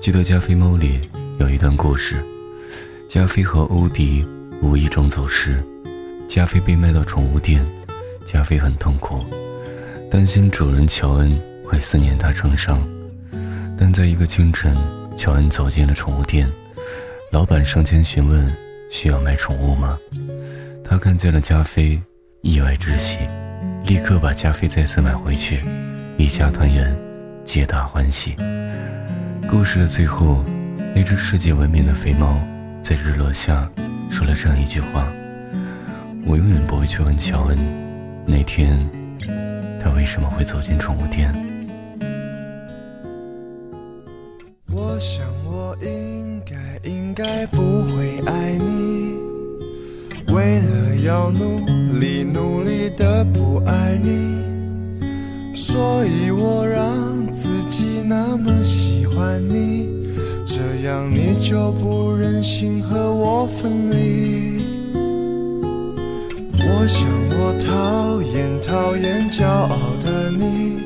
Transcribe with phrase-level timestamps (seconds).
[0.00, 0.98] 记得《加菲猫》里
[1.38, 2.24] 有一段故事：
[3.06, 4.26] 加菲和欧迪
[4.62, 5.62] 无意中走失，
[6.26, 7.62] 加菲被卖到宠物店，
[8.24, 9.22] 加菲很痛苦，
[10.10, 12.82] 担心主人乔恩会思念他成伤。
[13.78, 14.74] 但在一个清晨，
[15.14, 16.50] 乔恩走进了宠物店，
[17.30, 18.50] 老板上前询问
[18.90, 19.98] ：“需要买宠物吗？”
[20.82, 22.00] 他看见了加菲，
[22.40, 23.18] 意外之喜，
[23.84, 25.62] 立刻把加菲再次买回去，
[26.16, 26.98] 一家团圆，
[27.44, 28.34] 皆大欢喜。
[29.50, 30.44] 故事的最后，
[30.94, 32.38] 那只世界闻名的肥猫
[32.80, 33.68] 在日落下
[34.08, 35.12] 说了这样一句话
[36.24, 37.58] ：“我永远不会去问乔恩，
[38.24, 38.78] 那天
[39.82, 41.34] 他为什么会走进宠物店。”
[44.70, 46.54] 我想我应该
[46.88, 49.16] 应该不会爱你，
[50.32, 57.19] 为了要努力努力的不爱你，所以我让
[58.10, 59.88] 那么喜欢你，
[60.44, 64.60] 这样你就不忍心和我分离。
[66.58, 70.80] 我想我讨厌讨厌骄傲的你，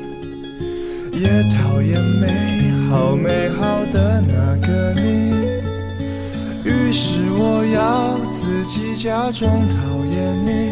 [1.13, 5.33] 也讨厌美好美好的那个你。
[6.63, 9.77] 于是我要自己假装讨
[10.13, 10.69] 厌你，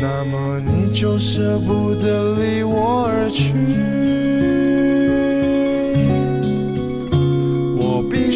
[0.00, 3.52] 那么你就舍不得离我而去。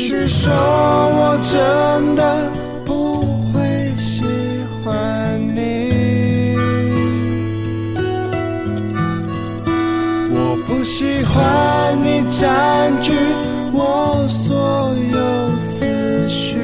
[0.01, 2.51] 我必须说，我真的
[2.87, 3.21] 不
[3.53, 4.25] 会喜
[4.83, 6.57] 欢你。
[10.33, 13.13] 我不喜欢你占据
[13.75, 15.19] 我所有
[15.61, 15.85] 思
[16.27, 16.57] 绪，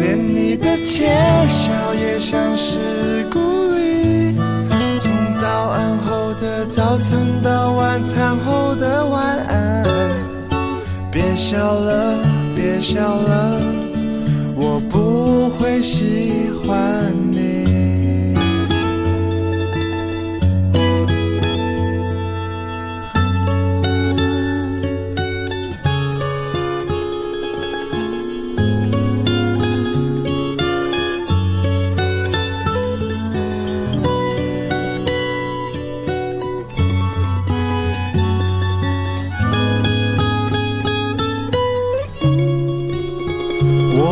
[0.00, 1.08] 连你的窃
[1.48, 3.40] 笑也像是鼓
[3.74, 4.36] 励。
[5.00, 8.91] 从早安后的早餐到晚餐后的，
[11.42, 12.14] 笑了，
[12.54, 13.60] 别笑了，
[14.54, 17.01] 我不会喜欢。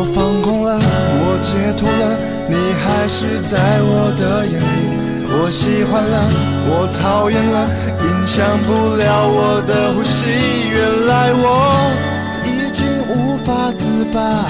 [0.01, 2.17] 我放空了，我解脱了，
[2.49, 4.97] 你还是在我的眼里。
[5.29, 6.25] 我喜欢了，
[6.65, 7.69] 我讨厌了，
[8.01, 10.31] 影响不了我的呼吸。
[10.73, 11.93] 原来我
[12.49, 12.81] 已经
[13.13, 14.49] 无法自拔，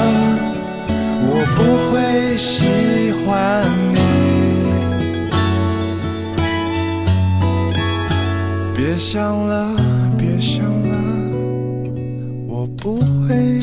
[1.61, 3.99] 不会喜欢你。
[8.75, 9.75] 别想了，
[10.17, 10.97] 别想了，
[12.47, 13.61] 我不会。